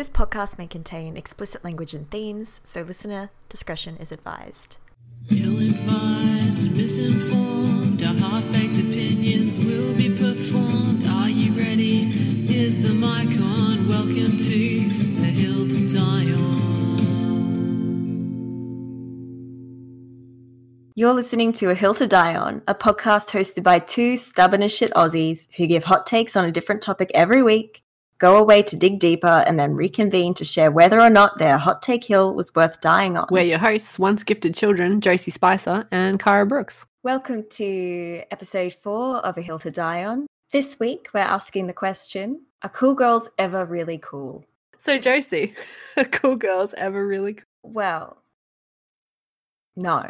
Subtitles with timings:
[0.00, 4.78] This podcast may contain explicit language and themes, so listener discretion is advised.
[5.30, 11.04] Ill advised and misinformed, our half baked opinions will be performed.
[11.04, 12.04] Are you ready?
[12.48, 13.86] Is the mic on?
[13.88, 14.78] Welcome to
[15.20, 16.60] the hill to die on.
[20.94, 24.72] You're listening to A Hill to Die On, a podcast hosted by two stubborn as
[24.74, 27.82] shit Aussies who give hot takes on a different topic every week,
[28.20, 31.82] go away to dig deeper, and then reconvene to share whether or not their hot
[31.82, 33.26] take hill was worth dying on.
[33.30, 36.86] We're your hosts, once gifted children, Josie Spicer and Caragh Brooks.
[37.02, 40.26] Welcome to episode four of A Hill to Die On.
[40.52, 44.44] This week, we're asking the question Are cool girls ever really cool?
[44.76, 45.54] So, Josie,
[45.96, 47.44] are cool girls ever really cool?
[47.62, 48.18] Well,
[49.76, 50.02] no.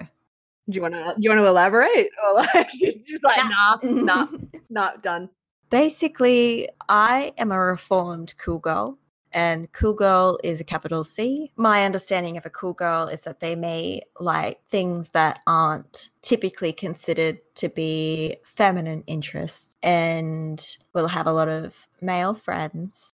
[0.69, 3.77] Do you want to Do you want to elaborate or like just, just like nah
[3.83, 4.27] nah
[4.69, 5.29] nah done?
[5.71, 8.99] Basically, I am a reformed cool girl,
[9.31, 11.53] and cool girl is a capital C.
[11.57, 16.73] My understanding of a cool girl is that they may like things that aren't typically
[16.73, 23.13] considered to be feminine interests and will have a lot of male friends.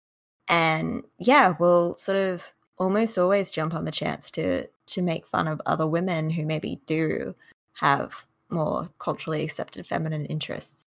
[0.47, 5.49] And yeah, will sort of almost always jump on the chance to to make fun
[5.49, 7.35] of other women who maybe do
[7.73, 10.85] have more culturally accepted feminine interests.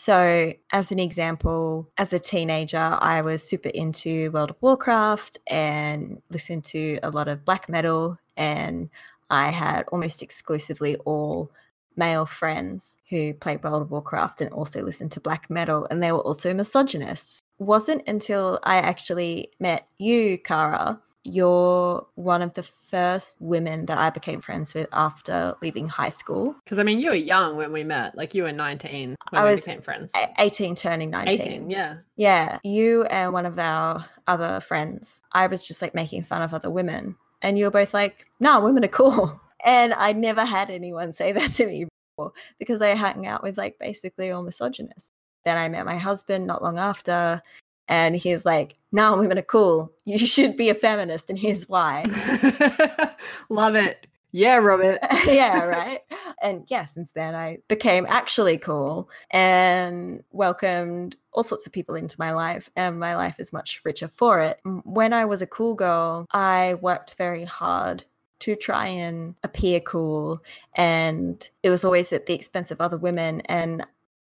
[0.00, 6.22] So, as an example, as a teenager, I was super into World of Warcraft and
[6.30, 8.16] listened to a lot of black metal.
[8.36, 8.90] And
[9.28, 11.50] I had almost exclusively all
[11.96, 15.88] male friends who played World of Warcraft and also listened to black metal.
[15.90, 17.42] And they were also misogynists.
[17.58, 24.10] Wasn't until I actually met you, Caragh, you're one of the first women that I
[24.10, 26.56] became friends with after leaving high school.
[26.64, 28.16] Because I mean, you were young when we met.
[28.16, 30.12] Like you were 19 when I we was became friends.
[30.38, 31.40] 18 turning 19.
[31.40, 31.96] 18, yeah.
[32.16, 36.54] Yeah, you and one of our other friends, I was just like making fun of
[36.54, 37.16] other women.
[37.42, 39.40] And you were both like, nah, women are cool.
[39.64, 43.58] And I never had anyone say that to me before because I hung out with
[43.58, 45.10] like basically all misogynists.
[45.44, 47.42] Then I met my husband not long after.
[47.88, 49.92] And he's like, now nah, women are cool.
[50.04, 51.30] You should be a feminist.
[51.30, 52.04] And here's why.
[53.48, 54.06] Love it.
[54.32, 54.98] Yeah, Robert.
[55.26, 56.00] yeah, right.
[56.42, 62.16] And yeah, since then I became actually cool and welcomed all sorts of people into
[62.18, 64.60] my life, and my life is much richer for it.
[64.84, 68.04] When I was a cool girl, I worked very hard
[68.40, 70.42] to try and appear cool,
[70.74, 73.40] and it was always at the expense of other women.
[73.42, 73.84] And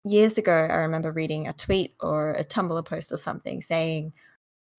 [0.04, 4.12] years ago, I remember reading a tweet or a Tumblr post or something saying,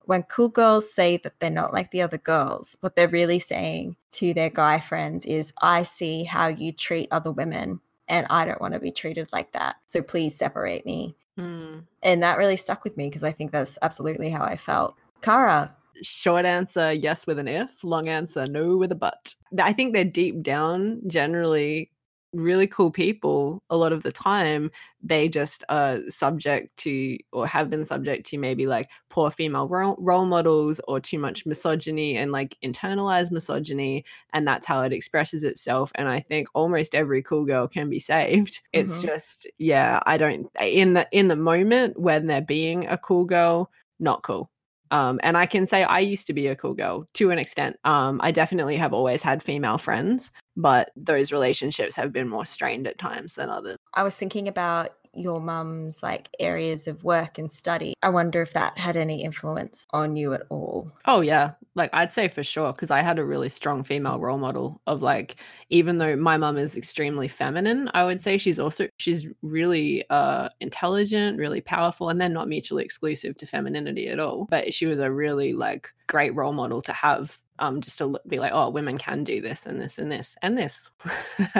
[0.05, 3.95] when cool girls say that they're not like the other girls, what they're really saying
[4.11, 8.61] to their guy friends is, I see how you treat other women and I don't
[8.61, 9.77] want to be treated like that.
[9.87, 11.15] So please separate me.
[11.37, 11.79] Hmm.
[12.03, 14.95] And that really stuck with me because I think that's absolutely how I felt.
[15.21, 15.71] Caragh,
[16.01, 17.83] Short answer, yes with an if.
[17.83, 19.33] Long answer, no with a but.
[19.57, 21.89] I think they're deep down generally
[22.35, 24.69] really cool people a lot of the time
[25.01, 29.95] they just are subject to or have been subject to maybe like poor female role,
[29.99, 34.03] role models or too much misogyny and like internalized misogyny
[34.33, 37.99] and that's how it expresses itself and i think almost every cool girl can be
[37.99, 39.07] saved it's Mhm.
[39.07, 43.71] just yeah i don't in the in the moment when they're being a cool girl
[43.99, 44.49] not cool
[44.91, 47.77] um, and I can say I used to be a cool girl to an extent.
[47.83, 52.87] Um, I definitely have always had female friends, but those relationships have been more strained
[52.87, 53.77] at times than others.
[53.93, 57.93] I was thinking about your mum's like areas of work and study.
[58.03, 60.91] I wonder if that had any influence on you at all.
[61.05, 64.37] Oh yeah, like I'd say for sure because I had a really strong female role
[64.37, 65.37] model of like
[65.69, 70.49] even though my mum is extremely feminine, I would say she's also she's really uh
[70.59, 74.47] intelligent, really powerful and they're not mutually exclusive to femininity at all.
[74.49, 78.39] But she was a really like great role model to have um just to be
[78.39, 80.89] like oh women can do this and this and this and this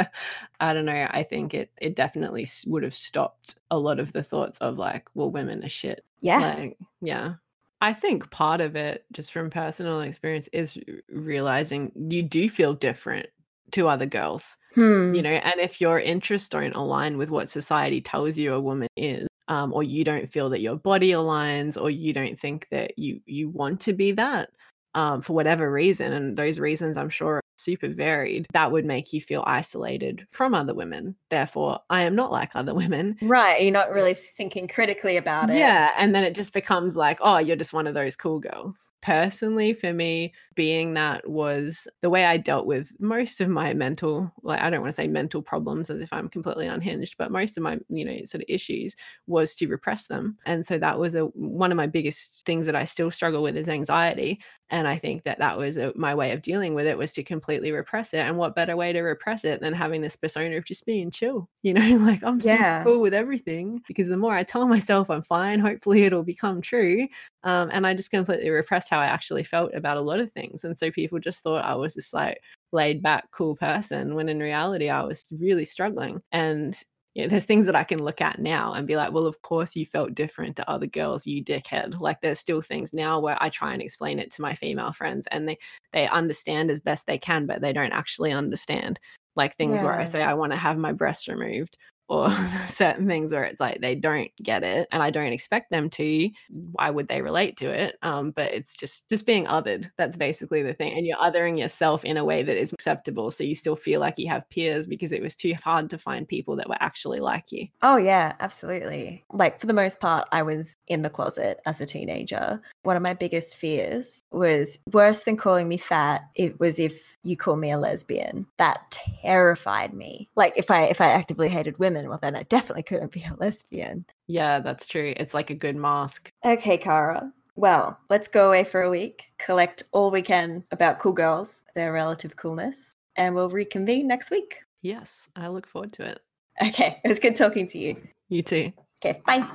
[0.59, 4.23] i don't know i think it it definitely would have stopped a lot of the
[4.23, 6.39] thoughts of like well women are shit Yeah.
[6.39, 7.35] like yeah
[7.81, 10.77] i think part of it just from personal experience is
[11.09, 13.27] realizing you do feel different
[13.71, 15.13] to other girls Hmm.
[15.15, 18.87] you know and if your interests don't align with what society tells you a woman
[18.97, 22.97] is um, or you don't feel that your body aligns or you don't think that
[22.97, 24.49] you you want to be that
[24.95, 29.13] um, for whatever reason and those reasons i'm sure are super varied, that would make
[29.13, 31.15] you feel isolated from other women.
[31.29, 33.17] Therefore, I am not like other women.
[33.21, 33.61] Right.
[33.61, 35.57] You're not really thinking critically about it.
[35.57, 35.91] Yeah.
[35.97, 38.93] And then it just becomes like, oh, you're just one of those cool girls.
[39.01, 44.31] Personally, for me, being that was the way I dealt with most of my mental,
[44.43, 47.57] like, I don't want to say mental problems as if I'm completely unhinged, but most
[47.57, 48.95] of my, you know, sort of issues
[49.27, 50.37] was to repress them.
[50.45, 53.57] And so that was a one of my biggest things that I still struggle with
[53.57, 56.97] is anxiety and i think that that was a, my way of dealing with it
[56.97, 60.15] was to completely repress it and what better way to repress it than having this
[60.15, 62.51] persona of just being chill you know like i'm Yeah.
[62.85, 66.61] so cool with everything because the more i tell myself i'm fine hopefully it'll become
[66.61, 67.07] true
[67.45, 70.63] um, and i just completely repressed how i actually felt about a lot of things
[70.63, 74.39] and so people just thought i was this like laid back cool person when in
[74.39, 76.83] reality i was really struggling and
[77.15, 79.41] you know, there's things that I can look at now and be like, well, of
[79.41, 81.97] course you felt different to other girls, you dickhead.
[81.99, 85.25] Like there's still things now where I try and explain it to my female friends
[85.31, 85.57] and they
[85.93, 88.99] they understand as best they can, but they don't actually understand.
[89.37, 92.29] Like things where I say I want to have my breast removed or
[92.67, 96.29] certain things where it's like they don't get it and I don't expect them to.
[96.49, 97.97] Why would they relate to it?
[98.01, 99.89] Um, but it's just just being othered.
[99.97, 100.97] That's basically the thing.
[100.97, 103.31] And you're othering yourself in a way that is acceptable.
[103.31, 106.27] So you still feel like you have peers because it was too hard to find
[106.27, 107.67] people that were actually like you.
[107.81, 109.25] Oh, yeah, absolutely.
[109.31, 112.61] Like, for the most part, I was in the closet as a teenager.
[112.83, 116.21] One of my biggest fears was worse than calling me fat.
[116.35, 118.45] It was if you call me a lesbian.
[118.57, 120.29] That terrified me.
[120.35, 123.35] Like, if I if I actively hated women, well, then I definitely couldn't be a
[123.37, 124.05] lesbian.
[124.27, 125.13] Yeah, that's true.
[125.17, 126.29] It's like a good mask.
[126.45, 127.31] Okay, Caragh.
[127.55, 131.93] Well, let's go away for a week, collect all we can about cool girls, their
[131.93, 134.63] relative coolness, and we'll reconvene next week.
[134.81, 136.19] Yes, I look forward to it.
[136.61, 137.95] Okay, it was good talking to you.
[138.29, 138.73] You too.
[139.03, 139.47] Okay, bye.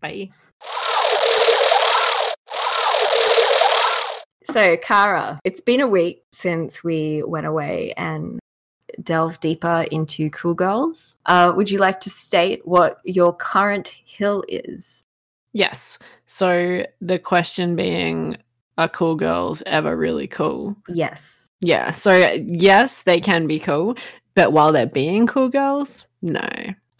[0.00, 0.30] Bye.
[4.50, 8.38] So, Caragh, it's been a week since we went away and
[9.02, 11.16] delved deeper into cool girls.
[11.26, 15.04] Uh, would you like to state what your current hill is?
[15.52, 15.98] Yes.
[16.26, 18.36] So the question being
[18.76, 20.76] are cool girls ever really cool?
[20.88, 21.48] Yes.
[21.60, 21.90] Yeah.
[21.90, 23.96] So yes, they can be cool,
[24.34, 26.48] but while they're being cool girls, no.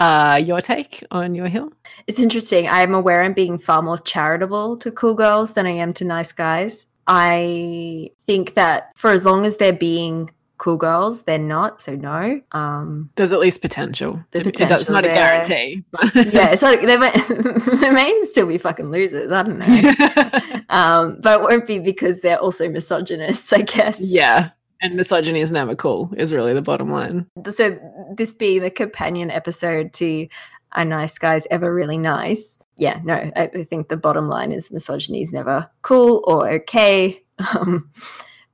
[0.00, 1.72] Uh your take on your hill?
[2.06, 2.68] It's interesting.
[2.68, 6.32] I'm aware I'm being far more charitable to cool girls than I am to nice
[6.32, 6.86] guys.
[7.06, 11.80] I think that for as long as they're being cool girls, they're not.
[11.80, 12.40] So, no.
[12.52, 14.22] Um, There's at least potential.
[14.32, 15.84] There's to be- It's potential not a guarantee.
[16.34, 17.10] yeah, it's like they may,
[17.80, 19.32] they may still be fucking losers.
[19.32, 20.60] I don't know.
[20.68, 24.00] um, but it won't be because they're also misogynists, I guess.
[24.02, 24.50] yeah.
[24.80, 27.26] And misogyny is never cool, is really the bottom line.
[27.52, 27.76] So
[28.14, 30.28] this being the companion episode to
[30.70, 34.70] "Are Nice Guys Ever Really Nice?" Yeah, no, I, I think the bottom line is
[34.70, 37.90] misogyny is never cool or okay, um,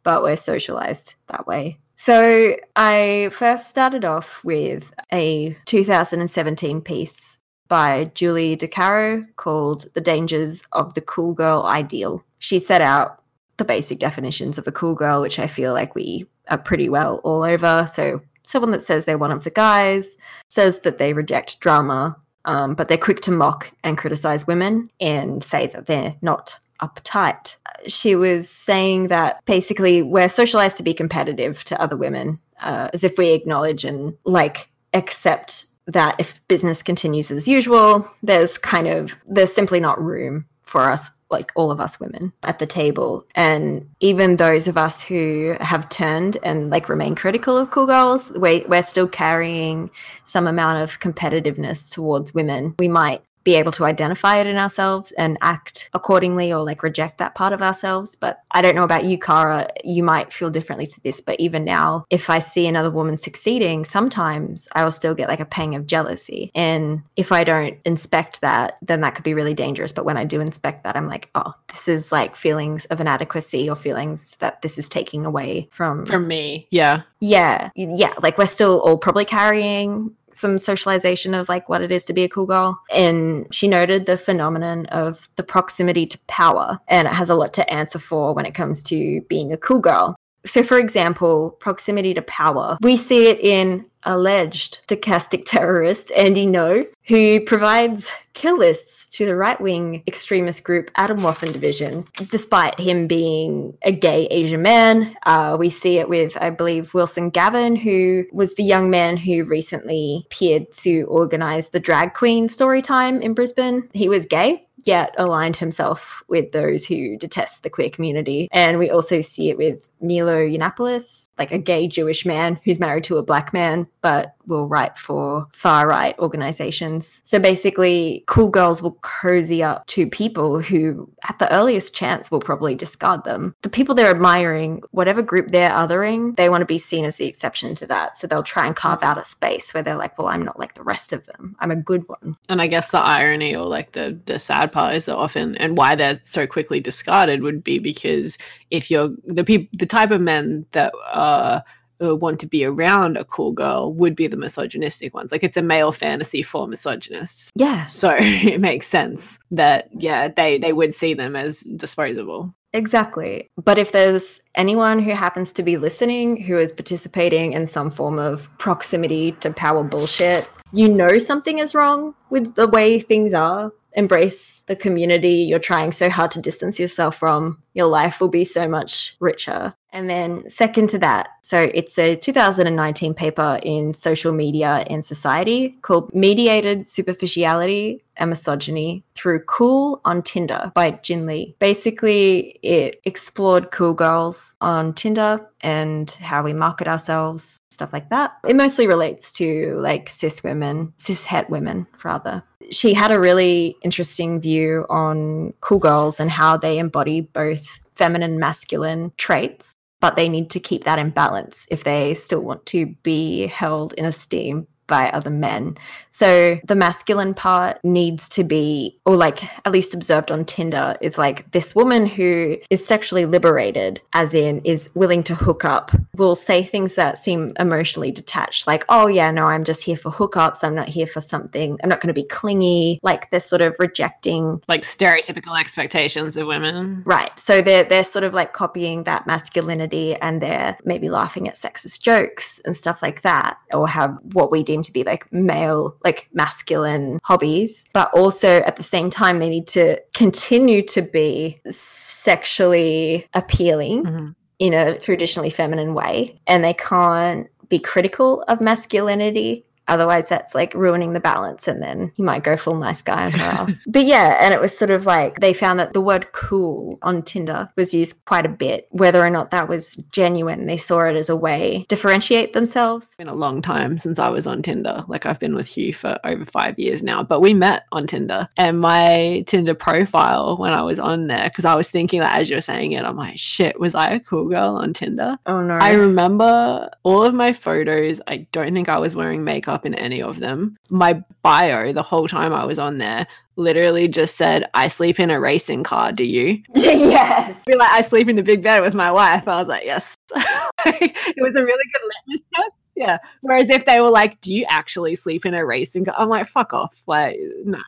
[0.02, 1.78] but we're socialized that way.
[2.04, 10.62] So I first started off with a 2017 piece by Julie DiCaro called The Dangers
[10.72, 12.22] of the Cool Girl Ideal.
[12.40, 13.22] She set out
[13.56, 17.22] the basic definitions of a cool girl, which I feel like we are pretty well
[17.24, 17.86] all over.
[17.90, 20.18] So, someone that says they're one of the guys,
[20.48, 25.42] says that they reject drama, um, but they're quick to mock and criticize women and
[25.42, 27.56] say that they're not uptight.
[27.86, 33.04] She was saying that basically we're socialized to be competitive to other women, uh, as
[33.04, 39.16] if we acknowledge and like accept that if business continues as usual, there's kind of
[39.26, 43.88] there's simply not room for us like all of us women at the table and
[44.00, 48.64] even those of us who have turned and like remain critical of cool girls we,
[48.69, 49.90] we're still carrying
[50.25, 55.12] some amount of competitiveness towards women we might be able to identify it in ourselves
[55.12, 58.17] and act accordingly or like reject that part of ourselves.
[58.17, 59.69] But I don't know about you, Caragh.
[59.85, 63.84] You might feel differently to this, but even now, if I see another woman succeeding,
[63.84, 66.51] sometimes I will still get like a pang of jealousy.
[66.55, 69.93] And if I don't inspect that, then that could be really dangerous.
[69.93, 73.69] But when I do inspect that, I'm like, oh, this is like feelings of inadequacy
[73.69, 76.67] or feelings that this is taking away from From me.
[76.70, 77.03] Yeah.
[77.20, 82.05] yeah yeah like we're still all probably carrying some socialization of like what it is
[82.06, 82.82] to be a cool girl.
[82.93, 87.55] And she noted the phenomenon of the proximity to power and it has a lot
[87.55, 90.17] to answer for when it comes to being a cool girl.
[90.46, 92.76] So for example proximity to power.
[92.82, 99.36] We see it in alleged stochastic terrorist Andy Ngo, who provides kill lists to the
[99.36, 105.17] right wing extremist group Atomwaffen Division, despite him being a gay Asian man.
[105.24, 109.44] Uh, we see it with, I believe, Wilson Gavin, who was the young man who
[109.44, 113.88] recently appeared to organize the drag queen story time in Brisbane.
[113.93, 114.67] He was gay.
[114.86, 118.48] yet aligned himself with those who detest the queer community.
[118.53, 123.05] And we also see it with Milo Yiannopoulos, like a gay Jewish man who's married
[123.05, 127.22] to a black man, but will write for far right organizations.
[127.24, 132.41] So basically, cool girls will cozy up to people who, at the earliest chance, will
[132.41, 133.55] probably discard them.
[133.63, 137.27] The people they're admiring, whatever group they're othering, they want to be seen as the
[137.27, 138.19] exception to that.
[138.19, 140.74] So they'll try and carve out a space where they're like, well, I'm not like
[140.74, 141.56] the rest of them.
[141.58, 142.36] I'm a good one.
[142.48, 145.77] And I guess the irony or like the the sad part is that often and
[145.77, 148.39] why they're so quickly discarded would be because
[148.70, 151.60] if you're the people the type of men that uh
[152.03, 155.32] uh, want to be around a cool girl would be the misogynistic ones.
[155.32, 157.51] Like it's a male fantasy for misogynists.
[157.55, 157.86] Yeah.
[157.86, 162.55] So it makes sense that yeah, they they would see them as disposable.
[162.72, 163.48] Exactly.
[163.63, 168.19] But if there's anyone who happens to be listening who is participating in some form
[168.19, 173.72] of proximity to power bullshit, you know something is wrong with the way things are.
[173.94, 177.58] Embrace the community you're trying so hard to distance yourself from.
[177.74, 179.74] Your life will be so much richer.
[179.93, 185.70] And then, second to that, so it's a 2019 paper in Social Media and Society
[185.82, 191.55] called Mediated Superficiality and Misogyny Through Cool on Tinder by Jin Lee.
[191.60, 198.32] Basically, it explored cool girls on Tinder and how we market ourselves, stuff like that.
[198.46, 202.43] It mostly relates to like cis women, cis het women, rather.
[202.70, 208.38] She had a really interesting view on cool girls and how they embody both feminine
[208.38, 212.84] masculine traits but they need to keep that in balance if they still want to
[213.02, 215.76] be held in esteem by other men.
[216.08, 221.19] So the masculine part needs to be, or like at least observed on Tinder, is
[221.19, 226.36] like this woman who is sexually liberated, as in is willing to hook up, will
[226.36, 230.62] say things that seem emotionally detached, like, oh yeah, no, I'm just here for hookups.
[230.62, 231.79] I'm not here for something.
[231.82, 233.00] I'm not going to be clingy.
[233.03, 237.03] Like they're sort of rejecting Like stereotypical expectations of women.
[237.05, 237.31] Right.
[237.38, 242.00] So they're they're sort of like copying that masculinity and they're maybe laughing at sexist
[242.00, 246.28] jokes and stuff like that, or have what we deem to be like male, like
[246.32, 247.86] masculine hobbies.
[247.93, 254.34] But also at the same time, they need to continue to be sexually appealing Mhm.
[254.58, 256.40] in a traditionally feminine way.
[256.46, 259.64] And they can't be critical of masculinity.
[259.88, 263.32] Otherwise, that's like ruining the balance, and then you might go full nice guy on
[263.32, 263.81] her ass.
[263.94, 267.22] But yeah, and it was sort of like they found that the word cool on
[267.22, 268.88] Tinder was used quite a bit.
[268.91, 273.06] Whether or not that was genuine, they saw it as a way differentiate themselves.
[273.06, 275.05] It's been a long time since I was on Tinder.
[275.06, 278.48] Like I've been with Hugh for over five years now, but we met on Tinder.
[278.56, 282.50] And my Tinder profile when I was on there, because I was thinking that as
[282.50, 285.38] you're saying it, I'm like, shit, was I a cool girl on Tinder?
[285.46, 285.74] Oh no.
[285.74, 288.20] I remember all of my photos.
[288.26, 290.76] I don't think I was wearing makeup in any of them.
[290.90, 293.26] My bio, the whole time I was on there,
[293.56, 296.12] literally just said, I sleep in a racing car.
[296.12, 296.62] Do you?
[296.74, 297.60] yes.
[297.66, 299.48] Be like, I sleep in the big bed with my wife.
[299.48, 300.14] I was like, yes.
[300.34, 302.76] it was a really good litmus test.
[302.96, 303.19] Yeah.
[303.40, 306.14] Whereas if they were like, do you actually sleep in a racing car?
[306.16, 306.96] I'm like, fuck off.
[307.06, 307.78] Like, no.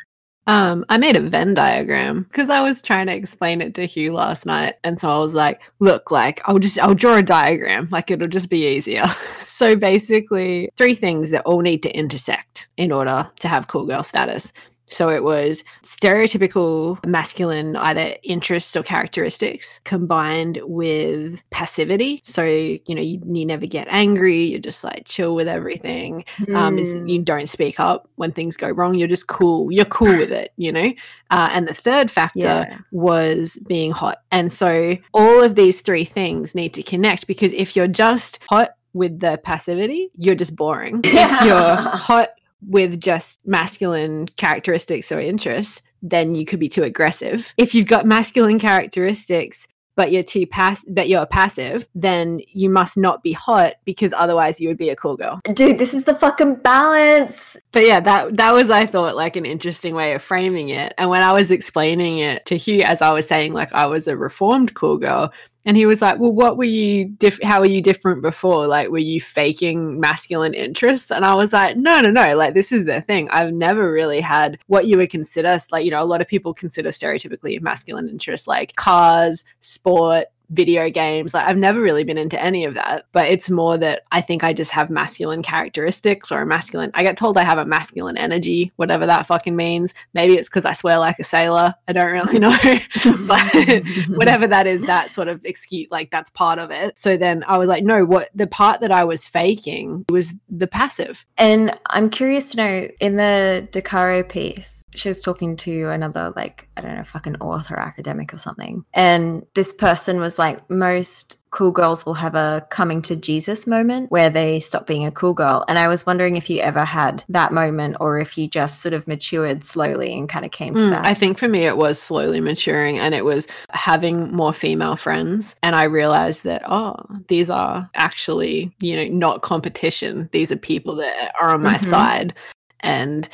[0.49, 4.13] Um, I made a Venn diagram because I was trying to explain it to Hugh
[4.13, 4.77] last night.
[4.85, 8.29] And so I was like, look, like I'll just I'll draw a diagram, like it'll
[8.29, 9.07] just be easier.
[9.57, 14.03] so basically three things that all need to intersect in order to have cool girl
[14.03, 14.53] status.
[14.89, 22.21] So it was stereotypical masculine either interests or characteristics combined with passivity.
[22.23, 26.25] So, you know, you, you never get angry, you're just like chill with everything.
[26.55, 27.09] Um, Mm.
[27.09, 30.53] you don't speak up when things go wrong, you're just cool, you're cool with it,
[30.57, 30.93] you know?
[31.31, 32.79] Uh, and the third factor Yeah.
[32.93, 34.19] was being hot.
[34.31, 38.71] And so all of these three things need to connect because if you're just hot
[38.97, 41.03] with the passivity, you're just boring.
[41.05, 42.31] If you're hot
[42.63, 47.53] with just masculine characteristics or interests, then you could be too aggressive.
[47.57, 52.97] If you've got masculine characteristics but you're too pass but you're passive, then you must
[52.97, 55.41] not be hot because otherwise you would be a cool girl.
[55.53, 57.57] Dude, this is the fucking balance.
[57.77, 60.95] But yeah, that that was I thought like an interesting way of framing it.
[60.97, 64.09] And when I was explaining it to Hugh, as I was saying, like I was
[64.09, 65.31] a reformed cool girl,
[65.67, 67.15] and he was like, "Well, what were you?
[67.43, 68.67] How were you different before?
[68.67, 72.35] Like, were you faking masculine interests?" And I was like, "No, no, no.
[72.35, 73.29] Like, this is the thing.
[73.31, 76.55] I've never really had what you would consider, like, you know, a lot of people
[76.55, 81.35] consider stereotypically masculine interests, like cars, sport, video games.
[81.35, 84.45] Like I've never really been into any of that, but it's more that I think
[84.45, 86.91] I just have masculine characteristics or a masculine.
[86.95, 89.95] I get told I have a masculine energy, whatever that fucking means.
[90.15, 91.75] Maybe it's because I swear like a sailor.
[91.89, 92.57] I don't really know,
[93.27, 93.87] but
[94.17, 96.97] whatever that is, that sort of excuse, like that's part of it.
[96.97, 100.67] So then I was like, no, what the part that I was faking was the
[100.67, 101.25] passive.
[101.37, 106.69] And I'm curious to know in the DiCaro piece, she was talking to another, like,
[106.77, 108.85] I don't know, fucking author, academic or something.
[108.95, 114.11] And this person was like, most cool girls will have a coming to Jesus moment
[114.11, 115.65] where they stop being a cool girl.
[115.69, 118.93] And I was wondering if you ever had that moment or if you just sort
[118.93, 121.07] of matured slowly and kind of came to Mm, that.
[121.07, 125.57] I think for me, it was slowly maturing and it was having more female friends.
[125.63, 126.97] And I realized that, oh,
[127.29, 130.29] these are actually, you know, not competition.
[130.33, 131.89] These are people that are on my Mhm.
[131.89, 132.35] side
[132.81, 133.29] and,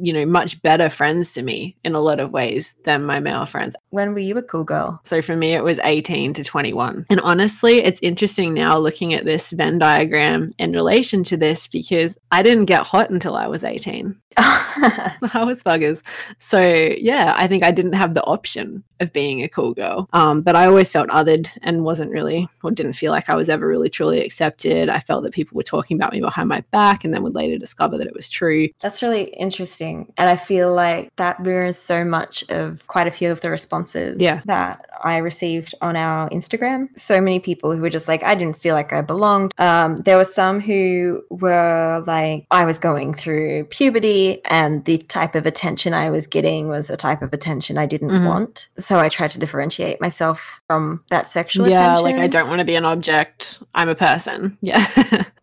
[0.00, 3.46] you know, much better friends to me in a lot of ways than my male
[3.46, 3.76] friends.
[3.90, 5.00] when were you a cool girl?
[5.04, 7.06] So for me, it was 18 to 21.
[7.10, 12.18] And honestly, it's interesting now looking at this Venn diagram in relation to this because
[12.30, 14.16] I didn't get hot until I was 18.
[14.36, 16.02] I was buggers.
[16.38, 20.08] So yeah, I think I didn't have the option of being a cool girl.
[20.12, 23.48] Um, but I always felt othered and wasn't really or didn't feel like I was
[23.48, 24.88] ever really truly accepted.
[24.88, 27.58] I felt that people were talking about me behind my back and then would later
[27.58, 28.68] discover that it was true.
[28.80, 30.12] That's really interesting.
[30.16, 34.20] And I feel like that mirrors so much of quite a few of the responses
[34.20, 34.42] Yeah.
[34.46, 36.88] that I received on our Instagram.
[36.98, 39.52] So many people who were just like, I didn't feel like I belonged.
[39.58, 45.34] Um, there were some who were like, I was going through puberty and the type
[45.34, 48.26] of attention I was getting was a type of attention I didn't Mhm.
[48.26, 48.68] want.
[48.78, 52.04] So I tried to differentiate myself from that sexual yeah, attention.
[52.04, 53.62] like I don't want to be an object.
[53.74, 54.56] I'm a person.
[54.62, 54.86] Yeah.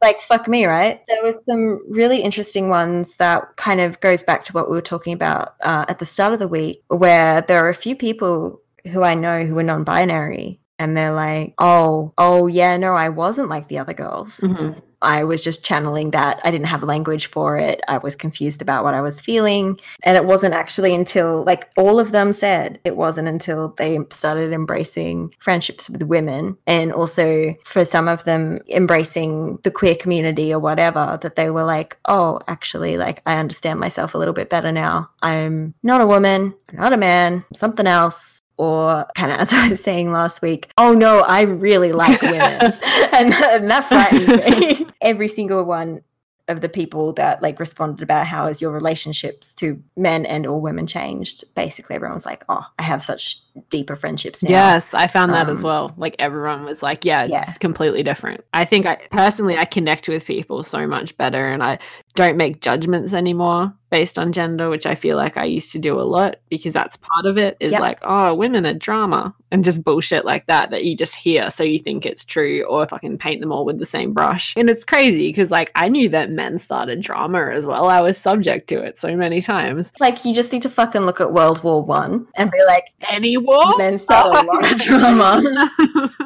[0.02, 4.44] like fuck me right there was some really interesting ones that kind of goes back
[4.46, 7.60] to what we were talking about uh, at the start of the week where there
[7.66, 8.62] are a few people
[8.92, 13.50] who i know who are non-binary and they're like oh oh yeah no i wasn't
[13.50, 14.80] like the other girls Mhm.
[15.02, 16.40] I was just channeling that.
[16.44, 17.82] I didn't have language for it.
[17.88, 19.80] I was confused about what i was feeling.
[20.04, 24.54] And it wasn't actually until like all of them said it wasn't until they started
[24.54, 30.60] embracing friendships with women and also for some of them embracing the queer community or
[30.60, 34.72] whatever that they were like oh actually like i understand myself a little bit better
[34.72, 35.10] now.
[35.22, 36.58] I'm not a woman.
[36.70, 37.44] I'm not a man.
[37.54, 41.94] Something else or kind of as I was saying last week, oh no, I really
[41.94, 42.40] like women.
[43.14, 44.28] and, and that frightened
[44.60, 44.88] me.
[45.02, 46.02] Every single one
[46.50, 50.62] of the people that like responded about how has your relationships to men and or
[50.62, 54.52] women changed, basically everyone's like, oh, I have such deeper friendships now.
[54.52, 55.94] Yes, I found that as Um, well.
[55.98, 57.52] Like everyone was like, yeah, it's Yeah.
[57.60, 58.46] completely different.
[58.54, 61.80] I think I personally I connect with people so much better and I
[62.18, 65.98] don't make judgments anymore based on gender, which I feel like I used to do
[66.00, 67.80] a lot because that's part of it is Yep.
[67.82, 71.64] like, oh, women are drama and just bullshit like that that you just hear so
[71.64, 74.54] you think it's true or fucking paint them all with the same brush.
[74.58, 77.88] And it's crazy because like I knew that men started drama as well.
[77.88, 79.92] I was subject to it so many times.
[80.00, 83.38] Like you just need to fucking look at World War One and be like, Any
[83.38, 83.78] war?
[83.78, 85.70] men started a lot of drama.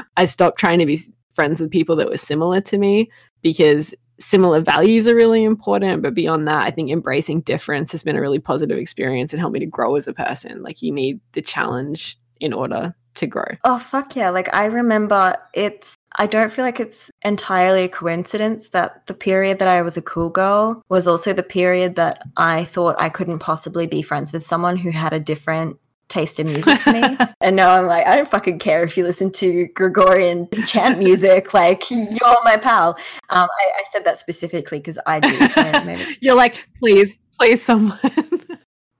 [0.17, 0.99] I stopped trying to be
[1.35, 3.11] friends with people that were similar to me
[3.41, 6.01] because similar values are really important.
[6.01, 9.53] But beyond that, I think embracing difference has been a really positive experience and helped
[9.53, 10.61] me to grow as a person.
[10.61, 13.45] Like you need the challenge in order to grow.
[13.63, 14.29] Oh fuck yeah.
[14.29, 19.59] Like I remember it's I don't feel like it's entirely a coincidence that the period
[19.59, 23.39] that I was a cool girl was also the period that I thought I couldn't
[23.39, 25.77] possibly be friends with someone who had a different
[26.11, 27.17] taste in music to me.
[27.41, 31.53] and now I'm like, I don't fucking care if you listen to Gregorian chant music,
[31.53, 32.89] like you're my pal.
[33.29, 35.33] Um, I, I said that specifically because I do.
[35.47, 36.17] So maybe.
[36.19, 37.97] You're like, please, please, someone.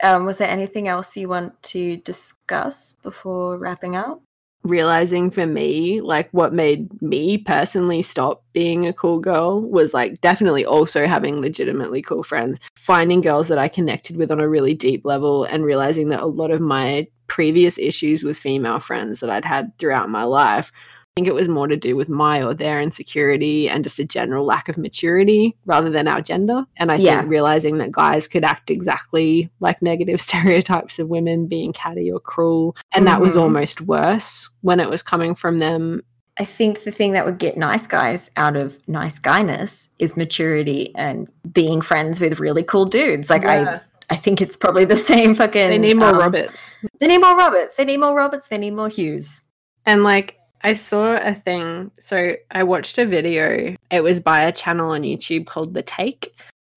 [0.03, 4.23] Um, was there anything else you want to discuss before wrapping up?
[4.63, 10.21] Realizing for me like what made me personally stop being a cool girl was like
[10.21, 12.59] definitely also having legitimately cool friends.
[12.75, 16.25] Finding girls that i connected with on a really deep level and realizing that a
[16.25, 20.69] lot of my previous issues with female friends that i'd had throughout my life
[21.15, 24.45] think it was more to do with my or their insecurity and just a general
[24.45, 26.63] lack of maturity rather than our gender.
[26.77, 27.17] And I Yeah.
[27.19, 32.19] think realizing that guys could act exactly like negative stereotypes of women being catty or
[32.21, 32.77] cruel.
[32.93, 33.41] And that was Mhm.
[33.41, 36.01] almost worse when it was coming from them.
[36.39, 40.93] I think the thing that would get nice guys out of nice guyness is maturity
[40.95, 43.29] and being friends with really cool dudes.
[43.29, 45.67] Like I, I think it's probably the same fucking.
[45.67, 46.77] they need more um, Roberts.
[47.01, 47.75] They need more Roberts.
[47.75, 48.47] They need more Roberts.
[48.47, 49.43] They need more Hughes.
[49.85, 53.75] And like I saw a thing, so I watched a video.
[53.89, 56.35] It was by a channel on YouTube called The Take,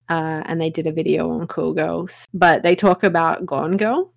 [0.09, 2.27] uh, and they did a video on cool girls.
[2.33, 4.11] But they talk about Gone Girl,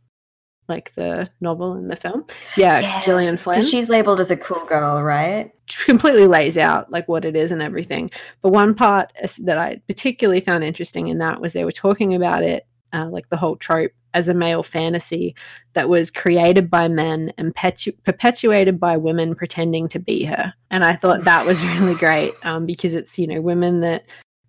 [0.69, 2.25] like the novel and the film.
[2.56, 3.58] Yeah, Gillian Yes, Flynn.
[3.60, 5.51] 'cause She's labeled as a cool girl, right?
[5.86, 8.10] completely lays out like what it is and everything.
[8.41, 12.41] But one part that I particularly found interesting in that was they were talking about
[12.41, 15.36] it, uh, like the whole trope as a male fantasy
[15.73, 20.51] that was created by men and petu- perpetuated by women pretending to be her.
[20.71, 24.06] And I thought that was really great um, because it's, you know, women that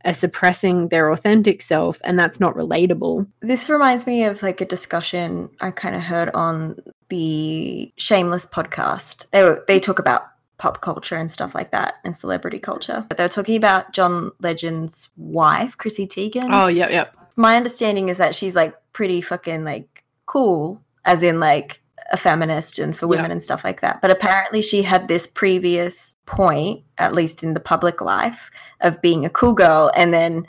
[0.06, 3.26] are suppressing their authentic self and that's not relatable.
[3.42, 6.76] This reminds me of like a discussion I kind of heard on
[7.10, 9.28] the Shameless podcast.
[9.30, 10.22] They were they talk about
[10.56, 13.04] pop culture and stuff like that and celebrity culture.
[13.06, 16.48] But they were talking about John Legend's wife, Chrissy Teigen.
[16.50, 17.14] Oh, yep, yep.
[17.38, 22.78] My understanding is that she's like pretty fucking like cool, as in like a feminist
[22.78, 23.10] and for Yeah.
[23.16, 24.00] women and stuff like that.
[24.02, 29.24] But apparently she had this previous point, at least in the public life, of being
[29.24, 30.46] a cool girl and then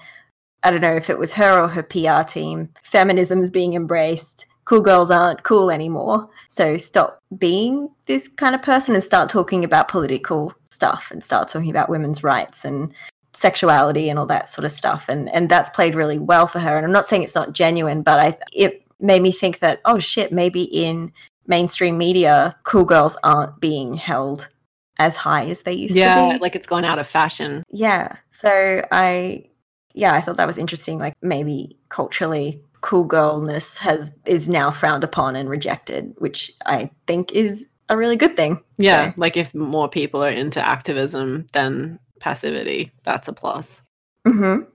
[0.64, 2.70] I don't know if it was her or her PR team.
[2.84, 4.46] Feminism is being embraced.
[4.66, 6.28] Cool girls aren't cool anymore.
[6.50, 11.48] So stop being this kind of person and start talking about political stuff and start
[11.48, 12.94] talking about women's rights and
[13.34, 15.06] sexuality and all that sort of stuff.
[15.10, 16.76] And and that's played really well for her.
[16.78, 20.00] And I'm not saying it's not genuine, but I it made me think that oh
[20.00, 21.12] shit, maybe in
[21.48, 24.50] mainstream media, cool girls aren't being held
[24.98, 26.40] as high as they used to Yeah, be.
[26.40, 27.64] like it's gone out of fashion.
[27.70, 28.16] Yeah.
[28.32, 29.46] So I
[29.94, 31.00] yeah, I thought that was interesting.
[31.00, 37.32] Like maybe culturally cool girlness has is now frowned upon and rejected, which I think
[37.34, 38.62] is a really good thing.
[38.78, 43.84] Yeah, So, like if more people are into activism than passivity, that's a plus.
[44.28, 44.66] mhm.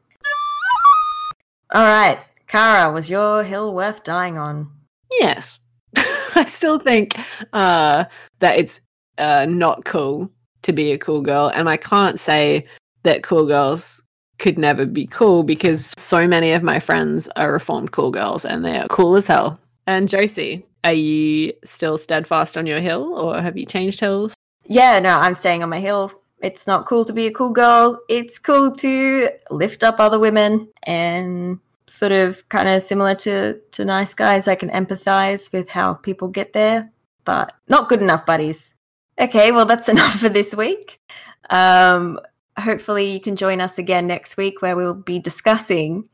[1.73, 2.19] All right.
[2.47, 4.71] Caragh, was your hill worth dying on?
[5.11, 5.59] Yes.
[5.97, 7.17] I still think
[7.53, 8.05] uh,
[8.39, 8.81] that it's
[9.19, 10.31] uh, not cool
[10.63, 11.51] to be a cool girl.
[11.55, 12.67] And I can't say
[13.03, 14.03] that cool girls
[14.39, 18.65] could never be cool because so many of my friends are reformed cool girls and
[18.65, 19.59] they are cool as hell.
[19.87, 24.35] And Josie, are you still steadfast on your hill or have you changed hills?
[24.67, 26.13] Yeah, no, I'm staying on my hill.
[26.45, 27.99] It's not cool to be a cool girl.
[28.07, 33.85] It's cool to lift up other women and sort of kind of similar to to
[33.85, 34.47] nice guys.
[34.47, 36.93] I can empathize with how people get there,
[37.25, 38.75] but not good enough, buddies.
[39.19, 41.01] Okay, well that's enough for this week.
[41.49, 42.21] Um,
[42.59, 46.11] hopefully you can join us again next week where we'll be discussing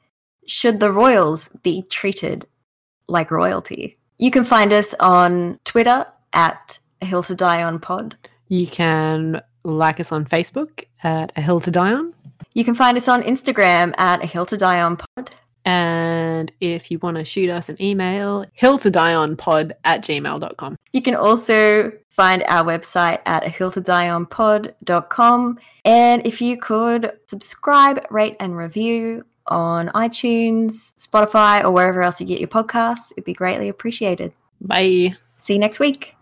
[0.47, 2.47] should the royals be treated
[3.09, 3.99] like royalty.
[4.19, 8.17] You can find us on Twitter at hill to die on pod.
[8.49, 12.15] You can like us on Facebook at A Hill to Die On.
[12.55, 15.31] You can find us on Instagram at a hill to die on pod.
[15.65, 20.03] And if you want to shoot us an email, hill to die on pod at
[20.03, 20.77] gmail.com.
[20.93, 25.59] You can also find our website at a hill to die on pod.com.
[25.85, 32.27] And if you could subscribe, rate, and review on iTunes, Spotify, or wherever else you
[32.27, 34.33] get your podcasts, it'd be greatly appreciated.
[34.61, 35.17] Bye.
[35.39, 36.17] See you next week.